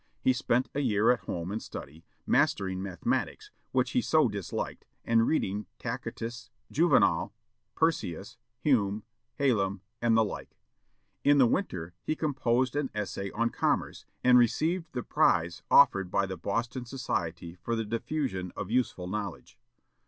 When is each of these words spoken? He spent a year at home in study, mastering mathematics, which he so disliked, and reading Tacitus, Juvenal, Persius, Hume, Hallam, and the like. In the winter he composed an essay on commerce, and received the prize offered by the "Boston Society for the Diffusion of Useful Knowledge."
He 0.19 0.33
spent 0.33 0.67
a 0.73 0.79
year 0.79 1.11
at 1.11 1.19
home 1.25 1.51
in 1.51 1.59
study, 1.59 2.03
mastering 2.25 2.81
mathematics, 2.81 3.51
which 3.71 3.91
he 3.91 4.01
so 4.01 4.27
disliked, 4.27 4.83
and 5.05 5.27
reading 5.27 5.67
Tacitus, 5.77 6.49
Juvenal, 6.71 7.35
Persius, 7.75 8.37
Hume, 8.61 9.03
Hallam, 9.37 9.81
and 10.01 10.17
the 10.17 10.23
like. 10.23 10.57
In 11.23 11.37
the 11.37 11.45
winter 11.45 11.93
he 12.03 12.15
composed 12.15 12.75
an 12.75 12.89
essay 12.95 13.29
on 13.29 13.51
commerce, 13.51 14.07
and 14.23 14.39
received 14.39 14.87
the 14.93 15.03
prize 15.03 15.61
offered 15.69 16.09
by 16.09 16.25
the 16.25 16.35
"Boston 16.35 16.83
Society 16.83 17.53
for 17.53 17.75
the 17.75 17.85
Diffusion 17.85 18.51
of 18.55 18.71
Useful 18.71 19.05
Knowledge." 19.05 19.55